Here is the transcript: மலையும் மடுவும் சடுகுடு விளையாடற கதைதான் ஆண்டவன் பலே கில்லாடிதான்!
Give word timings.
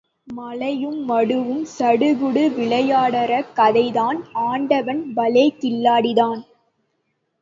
மலையும் 0.27 1.09
மடுவும் 1.09 1.65
சடுகுடு 1.73 2.43
விளையாடற 2.57 3.31
கதைதான் 3.55 4.19
ஆண்டவன் 4.47 5.13
பலே 5.13 5.45
கில்லாடிதான்! 5.59 6.41